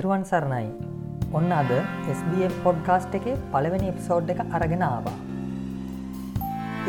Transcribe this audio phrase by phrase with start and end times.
[0.00, 0.68] තෙරුවන් සරණයි
[1.38, 1.70] ඔන්න අද
[2.10, 5.18] SBF පොඩ්කාස්ට් එකේ පළවෙනි එපිසෝඩ් එක අරගෙන ආවා.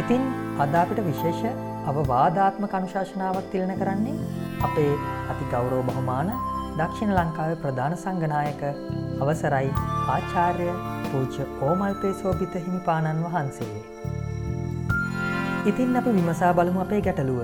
[0.02, 0.24] ඉතින්
[0.64, 1.42] අද අපිට විශේෂ
[1.92, 4.16] අවවාධාත්ම කනුශාසනාවක් තිලන කරන්නේ
[4.68, 4.94] අපේ
[5.32, 6.32] අති ගෞරෝ බහමාන
[6.80, 8.64] දක්ෂිණ ලංකාවේ ප්‍රධාන සංගනායක
[9.22, 9.76] අවසරයි
[10.16, 10.72] ආචාර්ය
[11.12, 13.74] පූජ්‍ය ඕමල්පේ සෝභිත හිමිපාණන් වහන්සේ.
[15.66, 17.40] ඉතින් අපි විමසා බලමු අපේ ගැටලුව.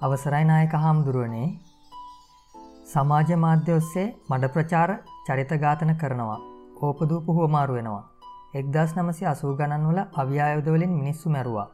[0.00, 1.50] අවසරයි නායක හාමුදුරුවනේ
[2.92, 4.90] සමාජ මාධ්‍ය ඔස්සේ මඩ ප්‍රචාර
[5.26, 6.40] චරිත ඝාතන කරනවා.
[6.86, 8.02] ඕපදූපු හුවමාරු වෙනවා.
[8.60, 11.68] එක්දස් නමසි අසූ ගණන්වල අවියායුදවලින් මිනිස්සු මැරුවා.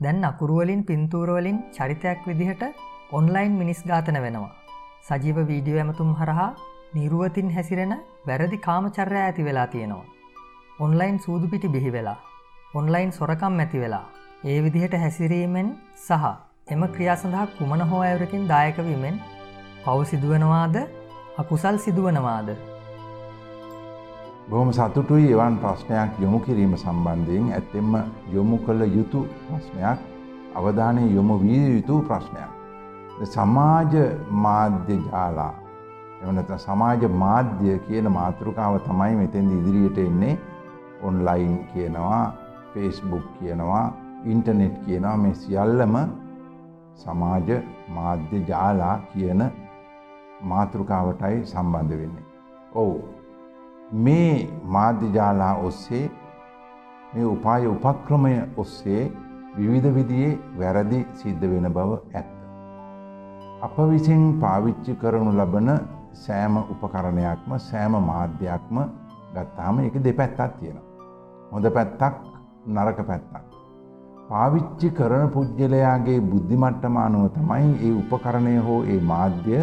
[0.00, 2.62] දැන් අකුරුවලින් පින්තූරවලින් චරිතයක් විදිහට
[3.12, 4.52] ඔන්ලයින් මිනිස් ඝාතන වෙනවා.
[5.08, 6.50] සජීව වීඩියෝ ඇමතුම් හරහා
[6.94, 7.94] නිරුවතින් හැසිරෙන
[8.28, 10.06] වැරදි කාමචර්ය ඇති වෙලා තියෙනවා.
[10.80, 12.18] ඔන්ලයින් සූදු පිටි බිහි වෙලා.
[12.74, 14.06] ඔන්ලයින් සොරකම් ඇති වෙලා.
[14.44, 15.68] ඒ විදිහට හැසිරීමෙන්
[16.06, 16.24] සහ
[16.74, 19.16] එම ක්‍රියා සඳහා කුමන හෝ ඇවරකින් දායකවීමෙන්
[19.84, 20.76] පව් සිදුවනවාද
[21.38, 22.48] අකුසල් සිදුවනවාද.
[24.48, 27.90] බොහොම සතුටුයි එවන් ප්‍රශ්නයක් යොමු කිරීම සම්බන්ධයෙන් ඇත්තෙම
[28.32, 29.98] යොමු කළ යුතු ප්‍රශ්නයක්
[30.54, 32.50] අවධානය යොමු විය යුතු ප්‍රශ්නයක්.
[33.24, 33.94] සමාජ
[34.44, 35.54] මාධ්‍ය ජාලා
[36.22, 40.34] එවනත සමාජ මාධ්‍ය කියන මාතෘකාව තමයි මෙතෙන්ද ඉදිරියට එන්නේ
[41.02, 42.24] ඔන්ලයින් කියනවා
[42.72, 43.86] ෆේස්බුක් කියනවා
[44.26, 45.94] ඉන්ටනෙට් කියනවා මේ සියල්ලම
[46.96, 47.48] සමාජ
[47.96, 49.42] මාධ්‍ය ජාලා කියන
[50.42, 52.24] මාතෘකාවටයි සම්බන්ධ වෙන්නේ.
[52.74, 52.96] ඔවු
[54.04, 54.36] මේ
[54.76, 56.04] මාධ්‍යජාලා ඔස්සේ
[57.14, 59.02] මේ උපාය උපක්‍රමය ඔස්සේ
[59.56, 62.30] විවිධ විදියේ වැරදි සිද්ධ වෙන බව ඇත්ත.
[63.62, 65.70] අප විසින් පාවිච්චි කරනු ලබන
[66.24, 68.76] සෑම උපකරණයක්ම සෑම මාධ්‍යයක්ම
[69.34, 70.86] ගත්තාම එක දෙපැත්තක් තියෙනවා.
[71.52, 72.14] හොඳ පැත්තක්
[72.66, 73.44] නරක පැත්තක්.
[74.30, 79.58] පාවිච්චි කරන පුද්ගලයාගේ බුද්ධිමට්ටම අනුව තමයි ඒ උපකරණය හෝ ඒ මාධ්‍ය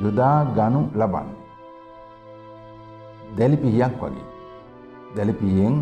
[0.00, 1.40] යොදා ගනු ලබන්නේ.
[3.38, 4.26] දැලිපිහියක් වගේ.
[5.16, 5.74] දැලිපියෙන්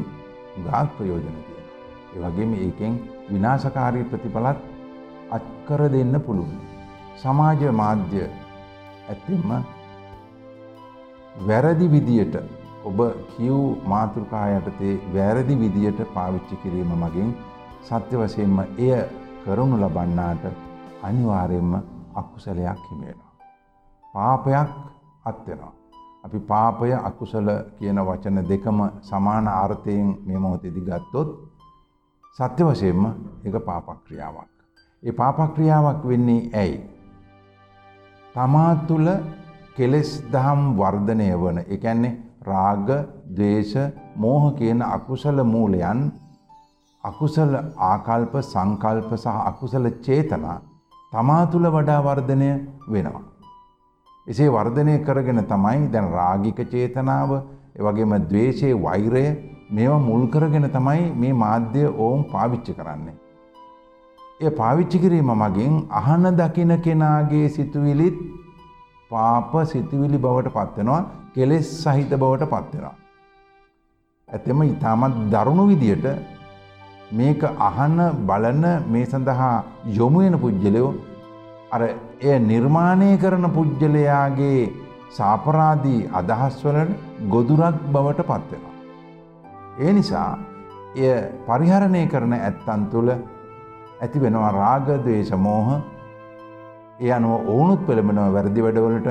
[0.65, 1.67] ගාක් ප්‍රයෝජන තියෙන.
[2.15, 2.95] ඒ වගේම ඒකෙන්
[3.33, 4.59] විනාශකාරී ප්‍රතිඵලත්
[5.31, 6.59] අත්කර දෙන්න පුළුවන්.
[7.17, 8.23] සමාජ මාධ්‍ය
[9.09, 9.51] ඇත්තෙම
[11.47, 12.35] වැරදි විදියට
[12.85, 12.99] ඔබ
[13.33, 13.57] කිව්
[13.87, 17.31] මාතෘකා යටතේ වැරදි විදියට පාවිච්චි කිරීම මගින්
[17.83, 18.93] සත්‍ය වශයෙන්ම එය
[19.45, 20.45] කරනු ලබන්නාට
[21.03, 21.73] අනිවාර්යෙන්ම
[22.15, 23.30] අකුසලයක් හිමිවෙනවා.
[24.15, 24.71] පාපයක්
[25.25, 25.73] අත්වෙනවා.
[26.25, 27.49] අපි පාපය අකුසල
[27.79, 31.29] කියන වචන දෙකම සමාන ආර්ථයෙන් මේ මොහොතේදී ගත්තොත්
[32.39, 33.05] සත්‍ය වශයෙන්ම
[33.45, 34.51] ඒක පාපක්‍රියාවක්.
[35.03, 36.81] ඒ පාපක්‍රියාවක් වෙන්නේ ඇයි?
[38.35, 39.09] තමා තුළ
[39.77, 42.89] කෙලෙස් දහම් වර්ධනය වන ඒ කියන්නේ රාග,
[43.37, 43.73] ද්වේෂ,
[44.17, 46.01] මෝහ කියන අකුසල මූලයන්
[47.05, 47.53] අකුසල
[47.91, 50.59] ආකල්ප, සංකල්ප සහ අකුසල චේතනා
[51.13, 52.51] තමා තුළ වඩා වර්ධනය
[52.93, 53.30] වෙනවා.
[54.31, 57.31] එසේ වර්ධනය කරගෙන තමයි දැන් රාගික චේතනාව
[57.87, 59.25] වගේම දවේශයේ වෛරය
[59.71, 63.17] මේවා මුල් කරගෙන තමයි මේ මාධ්‍ය ඔවුන් පාවිච්චි කරන්නේ.
[64.41, 68.19] එය පාවිච්චි කිරීම මගින් අහන දකින කෙනාගේ සිතුවිලිත්
[69.11, 71.01] පාප සිතුවිලි බවට පත්වෙනවා
[71.35, 72.95] කෙලෙස් සහිත බවට පත්වෙනවා.
[74.29, 76.07] ඇතෙම ඉතාමත් දරුණු විදියට
[77.13, 77.99] මේක අහන
[78.29, 79.55] බලන මේ සඳහා
[79.99, 80.91] යොමුවෙන පුද්ගලයෝ
[81.73, 81.83] අර
[82.21, 84.61] එය නිර්මාණය කරන පුද්ගලයාගේ
[85.11, 86.91] සාපරාධී අදහස්වලට
[87.29, 88.75] ගොදුරක් බවට පත්වෙනවා.
[89.79, 90.33] ඒ නිසා
[90.97, 91.13] එය
[91.47, 95.69] පරිහරණය කරන ඇත්තන් තුළ ඇති වෙනවා රාග දවේශ මෝහ
[97.01, 99.09] ඒ අනුව ඕනුත් පෙළඹෙනව වැරදි වැඩවලට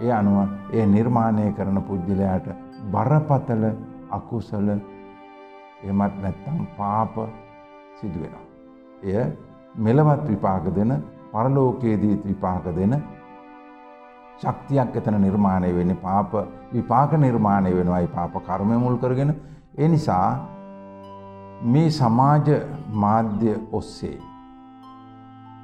[0.00, 0.38] ඒ අනුව
[0.72, 2.46] එය නිර්මාණය කරන පුද්ගලයාට
[2.92, 3.64] බරපතල
[4.10, 4.68] අකුසල
[5.82, 7.14] එමත් නැත්තම් පාප
[7.98, 8.46] සිදුවෙනවා.
[9.04, 9.26] එය
[9.76, 10.92] මෙලවත් විපාක දෙන
[11.32, 12.94] පරලෝකයේදී විපාක දෙන
[14.40, 16.32] ශක්තියක් එතන නිර්මාණය වෙන්නේ පාප
[16.72, 19.30] විපාක නිර්මාණය වෙනවායි පාප කර්මය මුල් කරගෙන
[19.78, 20.26] ඒ නිසා
[21.64, 22.48] මේ සමාජ
[22.96, 24.18] මාධ්‍ය ඔස්සේ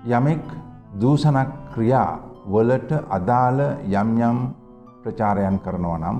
[0.09, 0.47] යමෙක්
[0.95, 1.39] දූෂණ
[1.73, 2.11] ක්‍රියා
[2.47, 3.61] වලට අදාළ
[3.93, 4.39] යම් යම්
[5.03, 6.19] ප්‍රචාරයන් කරනවා නම්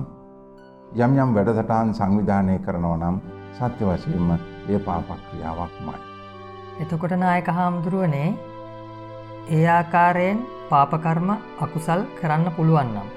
[0.97, 3.17] යම් යම් වැඩසටහන් සංවිධානය කරනවා නම්
[3.55, 4.29] සත්‍ය වශයෙන්ම
[4.67, 5.97] එය පාප ක්‍රියාවක්මයි.
[6.81, 8.29] එතකොට නායක හාමුදුරුවනේ
[9.57, 11.29] ඒ ආකාරයෙන් පාපකර්ම
[11.65, 13.07] අකුසල් කරන්න පුළුවන්නම්.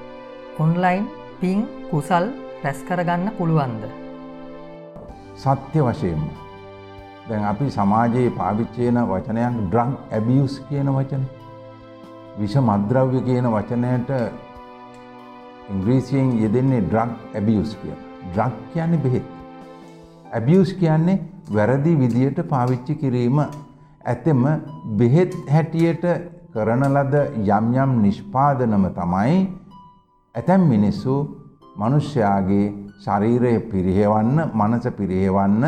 [0.62, 1.04] ඔන්ලයින්
[1.40, 1.58] පින්
[1.90, 2.24] කුසල්
[2.62, 3.82] රැස්කරගන්න පුළුවන්ද.
[5.34, 6.22] සත්‍ය වශයෙන්ම.
[7.28, 11.24] දැන් අපි සමාජයේ පාවිච්චයන වචනයක් ඩ්‍රං ඇබියස් කියන වචන.
[12.38, 14.10] විෂ මද්‍රව්‍ය කියන වචනයට
[15.72, 17.96] ඉංග්‍රීසියෙන් යෙදෙන්නේ ඩ්‍රක් ඇබියස් කිය.
[18.30, 19.26] ඩ්‍රක් කියන්නේ බෙහෙත්.
[20.32, 21.20] ඇබියස් කියන්නේ
[21.50, 23.38] වැරදි විදියට පාවිච්චි කිරීම
[24.04, 24.42] ඇතෙම
[24.98, 26.04] බෙහෙත් හැටියට
[26.54, 27.14] කරන ලද
[27.48, 29.36] යම් යම් නිෂ්පාදනම තමයි
[30.34, 31.14] ඇතැම් මිනිස්සු
[31.76, 32.66] මනුෂ්‍යයාගේ
[33.04, 35.64] ශරීරය පිරිහෙවන්න මනස පිරිහෙවන්න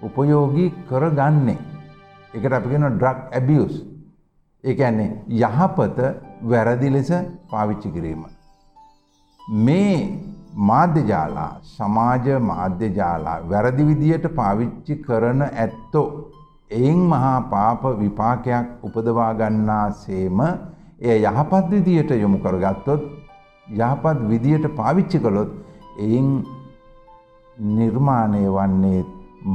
[0.00, 1.58] උපයෝගී කරගන්නේ.
[2.34, 3.74] එකට අපිගෙන ඩ්‍රක් ඇබියස්.
[4.64, 5.10] ඒ ඇන්නේ
[5.40, 5.98] යහපත
[6.50, 7.10] වැරදි ලෙස
[7.50, 8.22] පාවිච්චි කිරීම.
[9.64, 9.96] මේ
[10.70, 16.08] මාධ්‍යජාලා සමාජ මාධ්‍යජාලා වැරදි විදියට පාවිච්චි කරන ඇත්තෝ
[16.70, 20.40] එයින් මහා පාප විපාකයක් උපදවා ගන්නා සේම
[21.00, 23.02] එය යහපත් විදියට යොමු කරගත්තොත්
[23.78, 25.50] යහපත් විදියට පාවිච්චි කළොත්
[25.98, 26.30] එයින්
[27.56, 29.00] නිර්මාණය වන්නේ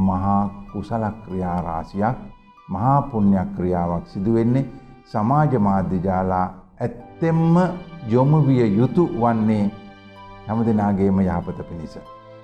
[0.01, 0.41] මහා
[0.71, 2.17] කුසල ක්‍රියා රාශියක්
[2.69, 4.65] මහා පුණ්‍ය ක්‍රියාවක් සිදු වෙන්නේ
[5.05, 6.47] සමාජ මාධ්‍ය ජාලා
[6.79, 7.55] ඇත්තෙන්ම
[8.07, 9.65] යොමු විය යුතු වන්නේ
[10.47, 11.95] හැම දෙනාගේම යහපත පිණිස.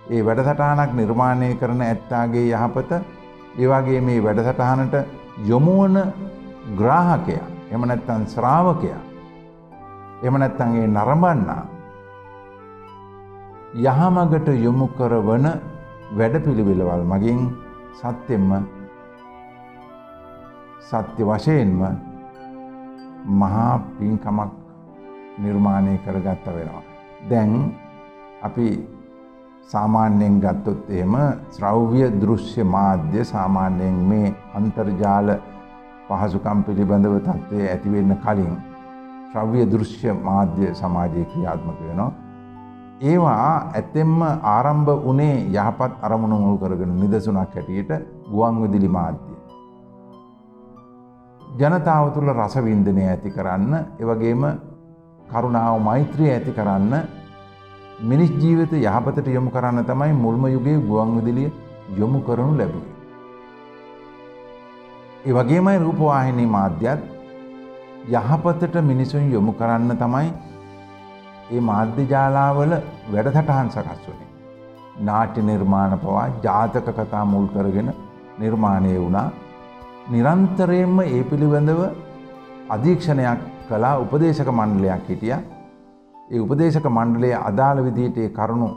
[0.09, 2.91] ඒ වැඩසටහනක් නිර්මාණය කරන ඇත්තාගේ යහපත
[3.57, 4.95] ඒ වගේ මේ වැඩසටහනට
[5.45, 5.97] යොමු වන
[6.77, 9.01] ග්‍රාහකයා එහෙම නැත්නම් ශ්‍රාවකයා
[10.21, 11.63] එහෙම නැත්නම් ඒ නරඹන්නා
[13.75, 15.45] යහමගට යොමු කරවන
[16.13, 17.39] වැඩපිළිවෙළවල් මගින්
[17.95, 18.51] සත්‍යෙන්ම
[20.81, 21.81] සත්‍ය වශයෙන්ම
[23.25, 24.51] මහා පින්කමක්
[25.37, 26.83] නිර්මාණය කරගත්ත වෙනවා.
[27.29, 27.73] දැන්
[28.41, 28.67] අපි
[29.65, 31.15] සාමාන්‍යයෙන් ගත්තොත් එහෙම
[31.51, 35.29] ශ්‍රව්‍ය දෘශ්‍ය මාධ්‍ය සාමාන්‍යයෙන් මේ අන්තර්ජාල
[36.07, 38.53] පහසුකම් පිළිබඳව තත්ත්වය ඇතිවෙන්න කලින්
[39.31, 42.11] ශ්‍රව්‍ය දෘශ්‍ය මාධ්‍ය සමාජයේ ක්‍රියාත්මක වෙනවා.
[43.01, 47.91] ඒවා ඇත්තෙන්ම ආරම්භ වනේ යහපත් අරමුණු මුල් කරගෙන නිදසුනක් හැටියට
[48.29, 49.33] ගුවන් විදිලි මාධ්‍ය.
[51.59, 54.43] ජනතාව තුළ රසවින්දනය ඇති කරන්න එවගේම
[55.27, 56.93] කරුණාව මෛත්‍රී ඇති කරන්න
[57.99, 61.51] මිනිස් ජීවිත යහපතට යොමු කරන්න තමයි මුල්ම යුගයේ ගුවන් විදුලිය
[61.91, 62.91] යොමු කරනු ලැබුවේ.
[65.25, 66.99] ඒ වගේමයි රූපවාහිනී මාධ්‍යත්
[68.09, 70.33] යහපතට මිනිසුන් යොමු කරන්න තමයි
[71.51, 72.75] ඒ මාධ්‍ය ජාලාවල
[73.13, 74.29] වැඩසටහන් සකස් වනේ.
[75.01, 77.93] නාට්‍ය නිර්මාණ පවා ජාතක කතා මුල් කරගෙන
[78.39, 79.29] නිර්මාණය වුණා.
[80.11, 81.81] නිරන්තරයෙන්ම ඒ පිළිබඳව
[82.69, 83.39] අධීක්ෂණයක්
[83.69, 85.54] කලා උපදේශක මණ්ඩලයක් හිටිය
[86.25, 88.69] ඒ උපදේශක මණ්ඩලයේ අදාළ විදියට ඒ කරුණු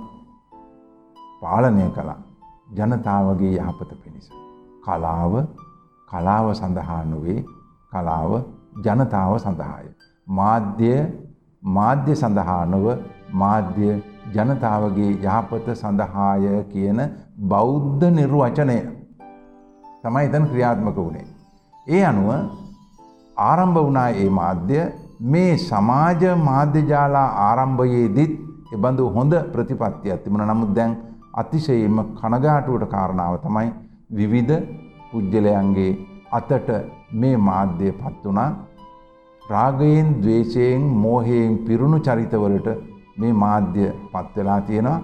[1.43, 2.19] පාලනය කළා
[2.79, 4.27] ජනතාවගේ යහපත පිණිස.
[4.85, 5.35] කලාව
[6.09, 7.39] කලාව සඳහා නොවේ
[7.93, 8.33] කලාව
[8.85, 9.87] ජනතාව සඳහාය.
[10.27, 10.93] මාධ්‍ය
[11.62, 12.87] මාධ්‍ය සඳහා නොව
[13.43, 13.91] මාධ්‍ය
[14.37, 17.00] ජනතාවගේ යහපත සඳහාය කියන
[17.50, 18.79] බෞද්ධ නිර්වචනය
[20.03, 21.27] තමයි එතන ක්‍රියාත්මක වුණේ.
[21.87, 22.31] ඒ අනුව
[23.43, 24.81] ආරම්භ වුණා ඒ මාධ්‍ය
[25.20, 28.32] මේ සමාජ මාධ්‍යජාලා ආරම්භයේදීත්
[28.75, 30.55] එබඳු හොඳ ප්‍රතිපත්තියක් තිබුණා.
[30.55, 30.97] නමුත් දැන්
[31.35, 33.69] අතිශයින්ම කනගාටුවට කාරණාව තමයි
[34.11, 34.55] විවිධ
[35.11, 35.99] පුජ්‍යලයන්ගේ
[36.31, 36.70] අතට
[37.12, 38.50] මේ මාධ්‍ය පත් වුණා.
[39.43, 42.69] රාගයෙන්, ద్వේෂයෙන්, මෝහයෙන් පිරුණු චරිතවලට
[43.19, 44.99] මේ මාධ්‍ය පත් වෙලා තියෙනවා.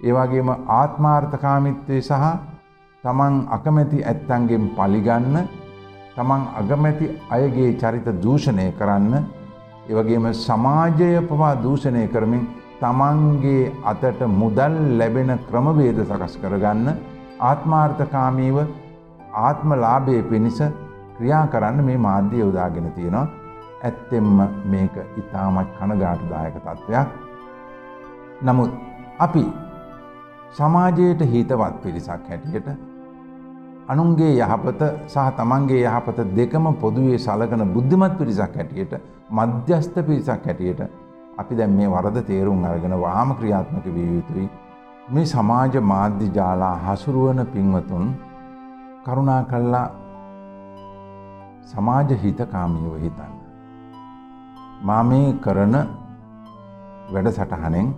[0.00, 2.24] ඒ වගේම ආත්මාර්ථකාමීත්වයේ සහ
[3.04, 5.36] තමන් අකමැති ඇත්තන්ගෙන් පලිගන්න
[6.16, 9.14] තමන් අගමැති අයගේ චරිත දූෂණය කරන්න
[9.90, 12.42] ඒවගේම සමාජය පවා දූෂණය කරමින්
[12.80, 16.88] තමන්ගේ අතට මුදල් ලැබෙන ක්‍රමවේද සකස් කරගන්න
[17.42, 18.58] ආත්මාර්ථකාමීව
[19.40, 20.60] ආත්ම ලාභය පිණිස
[21.16, 23.26] ක්‍රියා කරන්න මේ මාධ්‍ය යොදාගෙන තියෙනවා.
[23.80, 27.08] ඇත්තෙම්ම මේක ඉතාමත් කනගාටුදායක තත්ත්වයක්
[28.42, 28.72] නමුත්
[29.18, 29.44] අපි
[30.56, 32.68] සමාජයට හිතවත් පිරිසක් හැටියට
[33.88, 38.94] අනුන්ගේ යහපත සහ තමන්ගේ යහපත දෙකම පොදුවේ සලකන බුද්ධිමත් පිරිසක් හැටියට
[39.30, 40.80] මධ්‍යස්ථ පිරිසක් හැටියට
[41.38, 44.46] අපි දැන් මේ වරද තේරුම් අරගෙන වාම ක්‍රියාත්මක විය යුතුයි.
[45.08, 48.06] මේ සමාජ මාධ්‍ය ජාලා හසුරුවන පින්වතුන්
[49.04, 49.86] කරුණා කල්ලා
[51.64, 53.32] සමාජ හිතකාමීව හිතන්න.
[54.82, 55.74] මා මේ කරන
[57.12, 57.88] වැඩසටහනෙන්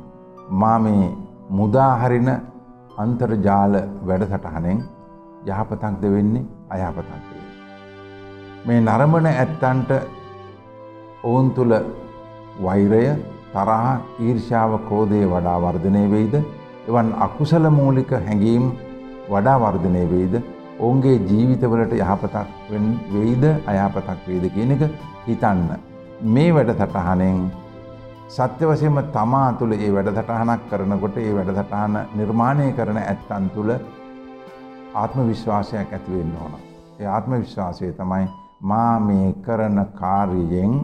[0.60, 1.04] මා මේ
[1.50, 2.30] මුදාහරින
[2.98, 3.74] අන්තර්ජාල
[4.08, 4.78] වැඩසටහනෙන්
[5.48, 7.46] යහපතක්ද වෙන්නේ අයහපතක්ද වෙන්නේ.
[8.66, 9.90] මේ නරඹන ඇත්තන්ට
[11.24, 11.74] ඔවුන් තුළ
[12.60, 13.04] වෛරය
[13.52, 13.84] තරහ
[14.20, 16.34] ඊර්ෂාව ක්‍රෝධය වඩා වර්ධනය වෙයිද
[16.88, 18.64] එවන් අකුසල මූලික හැඟීම්
[19.28, 20.34] වඩා වර්ධනය වෙයිද
[20.78, 22.36] ඔවුන්ගේ ජීවිතවලට යහපතක්
[23.12, 24.82] වෙයිද අයහපතක් වේද කියන එක
[25.26, 25.68] හිතන්න.
[26.24, 27.38] මේ වැඩසටහනෙන්
[28.28, 33.70] සත්‍ය වශයෙන්ම තමා තුළ ඒ වැඩසටහනක් කරනකොට ඒ වැඩසටහන නිර්මාණය කරන ඇත්තන් තුළ
[34.94, 36.54] ආත්ම විශ්වාසයක් ඇතිවෙන්න ඕන.
[37.00, 38.26] ඒ ආත්ම විශ්වාසය තමයි
[38.62, 40.74] මා මේ කරන කාර්යයෙන්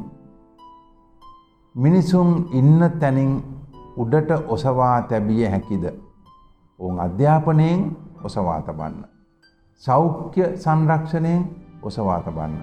[1.78, 3.32] මිනිසුන් ඉන්න තැනින්
[3.96, 5.84] උඩට ඔසවා තැබිය හැකිද.
[6.80, 9.04] ඔවුන් අධ්‍යාපනයෙන් ඔසවා තබන්න.
[9.82, 11.44] සෞඛ්‍ය සංරක්ෂණයෙන්
[11.82, 12.62] ඔසවා තබන්න.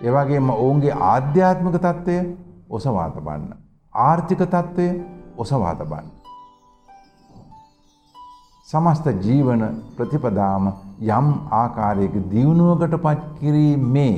[0.00, 2.16] ඒවගේම ඔවුන්ගේ ආධ්‍යාත්මක තත්ත්වය
[2.70, 3.50] ඔසවා තබන්න.
[3.94, 4.86] ආර්ථික තත්ත්වය
[5.36, 6.06] ඔසවා තබන්න.
[8.68, 9.62] සමස්ත ජීවන
[9.96, 10.72] ප්‍රතිපදාම
[11.10, 14.16] යම් ආකාරයක දියුණුවකට පත් කිරීමේ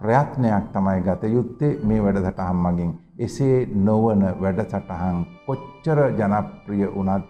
[0.00, 7.24] ප්‍රයත්නයක් තමයි ගත යුත්තේ මේ වැඩසටහන් මගින් එසේ නොවන වැඩසටහන් කොච්චර ජනප්‍රිය වනත්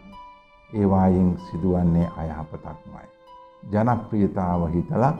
[0.70, 3.06] ඒවායින් සිදුවන්නේ අයහපතක්මයි.
[3.73, 5.14] ජනප්‍රියතාව හිතලා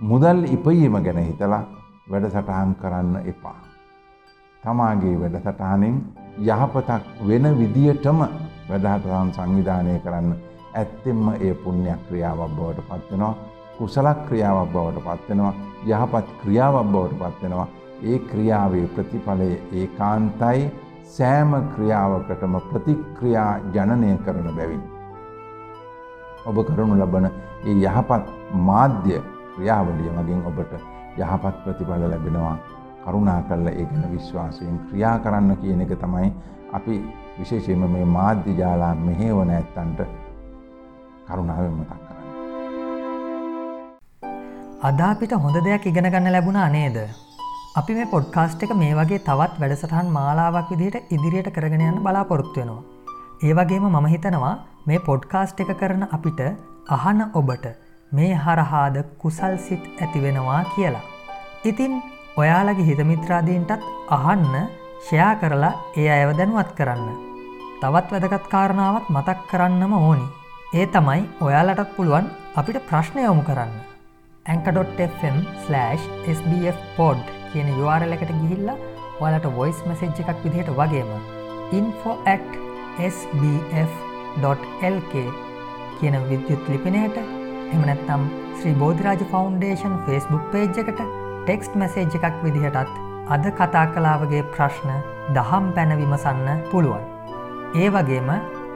[0.00, 1.62] මුදල් ඉපයීම ගැන හිතලා
[2.10, 3.58] වැඩසටහන් කරන්න එපා.
[4.62, 5.96] තමාගේ වැඩසටහනෙන්
[6.40, 8.20] යහපතක් වෙන විදියටම
[8.68, 10.34] වැඩහටහන් සංවිධානය කරන්න
[10.74, 13.34] ඇත්තෙම්ම ඒ පුුණ්‍යයක් ක්‍රියාවක් බවට පත්වෙනවා
[13.80, 15.54] කුසලක් ක්‍රියාවක් බවට පත්වෙනවා
[15.88, 17.68] යහපත් ක්‍රියාවක් බවට පත්වෙනවා
[18.04, 20.60] ඒ ක්‍රියාවේ ප්‍රතිඵලය ඒ කාන්තයි
[21.08, 24.82] සෑම ක්‍රියාවකටම ප්‍රතික්‍රියා ජනනය කරන බැවින්.
[26.46, 27.26] ඔබ කරනු ලබන
[27.64, 28.28] ඒ යහපත්
[28.68, 29.16] මාධ්‍ය
[29.54, 30.72] ක්‍රියාවලිය මගින් ඔබට
[31.18, 32.56] යහපත් ප්‍රතිඵල ලැබෙනවා
[33.04, 36.32] කරුණා කරල ඒ ගැන විශ්වාසයෙන් ක්‍රියා කරන්න කියන එක තමයි
[36.72, 37.02] අපි
[37.38, 40.00] විශේෂයෙන්ම මේ මාධ්‍ය ජාලා මෙහෙවන ඇත්තන්ට
[41.26, 42.19] කරුණාවෙන් මතක් කරන්න.
[44.88, 46.96] අදාපිට හොඳ දෙයක් ඉගෙන ගන්න ලැබුණා නේද.
[47.78, 52.84] අපි මේ පොඩ්කාස්ට් එක මේ වගේ තවත් වැඩසටහන් මාලාවක් විදිහට ඉදිරියට කරගෙන යන්න බලාපොරොත්තු වෙනවා.
[53.44, 54.54] ඒ වගේම මම හිතනවා
[54.86, 56.40] මේ පොඩ්කාස්ට් එක කරන අපිට
[56.96, 57.66] අහන ඔබට
[58.12, 61.04] මේ හරහාද කුසල් සිත් ඇතිවෙනවා කියලා.
[61.64, 62.00] ඉතින්
[62.36, 64.56] ඔයාලගේ හිතමිත්‍රාදීන්ටත් අහන්න
[65.04, 67.06] ෂයා කරලා ඒ අයව දැනුවත් කරන්න.
[67.82, 70.26] තවත් වැදගත් කාරණාවත් මතක් කරන්නම ඕනි.
[70.74, 73.89] ඒ තමයි ඔයාලටත් පුළුවන් අපිට ප්‍රශ්නය යොමු කරන්න.
[74.46, 75.36] ඇංක.fm/
[76.28, 78.76] SBF පොඩ් කියන URL එකට ගිහිල්ලා
[79.20, 81.10] ඔයාලට වොයිස් මසෙජ් එකක් විදිහට වගේම
[81.78, 82.34] info@sbf.lk
[86.00, 87.16] කියන විද්‍යුත් ලිපිනයට
[87.74, 88.22] එමනැත්තම්
[88.56, 91.00] Sri Bodhiraja foundation Facebook page එකට
[91.44, 92.98] ටෙක්ස්ට් මැසේජ් එකක් විදිහටත්
[93.36, 94.90] අද කතා කලාවගේ ප්‍රශ්න
[95.36, 97.04] දහම් පැන විමසන්න පුළුවන්.
[97.76, 98.30] ඒ වගේම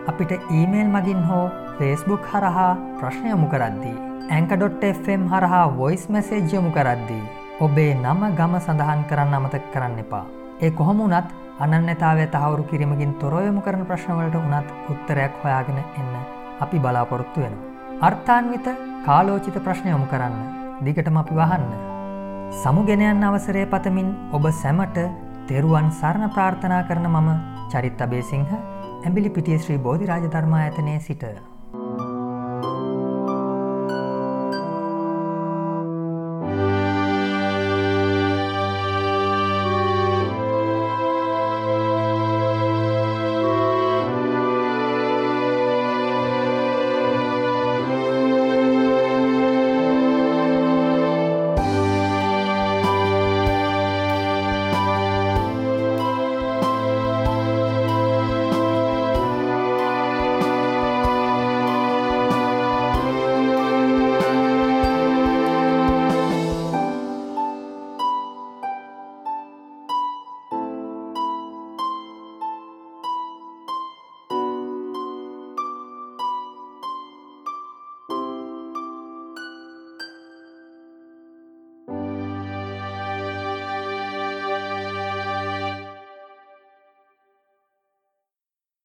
[0.07, 1.47] අපිට ඊමේල් මගින් හෝ
[1.79, 4.14] ෆේස්බුක් හරහා ප්‍රශ්නයමු කරද්දී.
[4.31, 7.25] ඇංක.ෆම් හරහා වොයිස් මැසේජ්යමු කරද්දී.
[7.61, 10.25] ඔබේ නම ගම සඳහන් කරන්න අමතක කරන්න එපා.
[10.61, 16.15] ඒ කොහොමුණත් අනන්නතාවය තහවුරු කිරීමකින් තොරොයමු කරන ප්‍රශ්නවලට උනත් උත්තරයක් හොයාගෙන එන්න
[16.61, 17.55] අපි බලාපොරොත්තු වෙන.
[18.01, 18.67] අර්ථාන්විත
[19.07, 20.37] කාලෝචිත ප්‍රශ්නයමු කරන්න.
[20.85, 21.73] දිගටම අපි වහන්න.
[22.63, 24.99] සමුගෙනයන් අවසරය පතමින් ඔබ සැමට
[25.49, 27.31] තෙරුවන් සරණ ප්‍රාර්ථනා කරන මම
[27.71, 31.54] චරිත් අබේසිංහ ඇඹිලි පිටිය ශ්‍රී බෝධි රාජධර්මා ඇතනය සිට.